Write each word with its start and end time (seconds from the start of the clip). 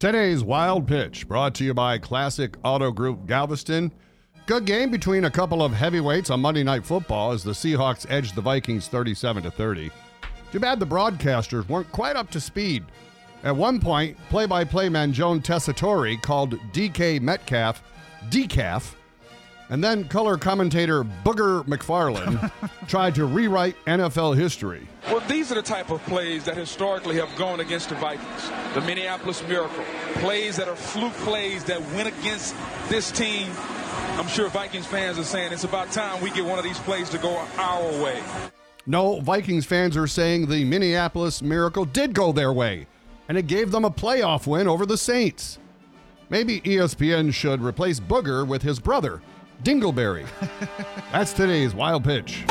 Today's 0.00 0.42
Wild 0.42 0.88
Pitch 0.88 1.28
brought 1.28 1.54
to 1.56 1.64
you 1.64 1.74
by 1.74 1.98
Classic 1.98 2.56
Auto 2.64 2.90
Group 2.90 3.26
Galveston. 3.26 3.92
Good 4.46 4.64
game 4.64 4.90
between 4.90 5.26
a 5.26 5.30
couple 5.30 5.62
of 5.62 5.74
heavyweights 5.74 6.30
on 6.30 6.40
Monday 6.40 6.62
Night 6.62 6.86
Football 6.86 7.32
as 7.32 7.44
the 7.44 7.50
Seahawks 7.50 8.06
edged 8.08 8.34
the 8.34 8.40
Vikings 8.40 8.88
37 8.88 9.42
to 9.42 9.50
30. 9.50 9.90
Too 10.52 10.58
bad 10.58 10.80
the 10.80 10.86
broadcasters 10.86 11.68
weren't 11.68 11.92
quite 11.92 12.16
up 12.16 12.30
to 12.30 12.40
speed. 12.40 12.86
At 13.44 13.54
one 13.54 13.78
point, 13.78 14.16
play-by-play 14.30 14.88
man 14.88 15.12
Joe 15.12 15.34
Tessitore 15.34 16.18
called 16.22 16.54
DK 16.72 17.20
Metcalf 17.20 17.82
decaf, 18.30 18.94
and 19.70 19.82
then 19.82 20.04
color 20.08 20.36
commentator 20.36 21.04
Booger 21.24 21.64
McFarland 21.64 22.50
tried 22.88 23.14
to 23.14 23.24
rewrite 23.24 23.76
NFL 23.86 24.36
history. 24.36 24.86
Well, 25.06 25.20
these 25.28 25.50
are 25.50 25.54
the 25.54 25.62
type 25.62 25.90
of 25.90 26.02
plays 26.02 26.44
that 26.44 26.56
historically 26.56 27.16
have 27.16 27.34
gone 27.36 27.60
against 27.60 27.88
the 27.88 27.94
Vikings. 27.94 28.50
The 28.74 28.80
Minneapolis 28.82 29.42
Miracle. 29.48 29.84
Plays 30.14 30.56
that 30.56 30.68
are 30.68 30.76
fluke 30.76 31.12
plays 31.14 31.64
that 31.64 31.80
went 31.92 32.08
against 32.08 32.54
this 32.88 33.10
team. 33.10 33.50
I'm 34.18 34.28
sure 34.28 34.48
Vikings 34.48 34.86
fans 34.86 35.18
are 35.18 35.24
saying 35.24 35.52
it's 35.52 35.64
about 35.64 35.90
time 35.92 36.20
we 36.20 36.30
get 36.30 36.44
one 36.44 36.58
of 36.58 36.64
these 36.64 36.78
plays 36.80 37.08
to 37.10 37.18
go 37.18 37.36
our 37.56 38.02
way. 38.02 38.22
No, 38.86 39.20
Vikings 39.20 39.66
fans 39.66 39.96
are 39.96 40.06
saying 40.06 40.46
the 40.46 40.64
Minneapolis 40.64 41.42
Miracle 41.42 41.84
did 41.84 42.12
go 42.12 42.32
their 42.32 42.52
way, 42.52 42.86
and 43.28 43.38
it 43.38 43.46
gave 43.46 43.70
them 43.70 43.84
a 43.84 43.90
playoff 43.90 44.46
win 44.46 44.66
over 44.66 44.84
the 44.84 44.96
Saints. 44.96 45.58
Maybe 46.28 46.60
ESPN 46.60 47.32
should 47.32 47.62
replace 47.62 48.00
Booger 48.00 48.46
with 48.46 48.62
his 48.62 48.78
brother, 48.78 49.20
Dingleberry. 49.62 50.26
That's 51.12 51.32
today's 51.32 51.74
wild 51.74 52.04
pitch. 52.04 52.44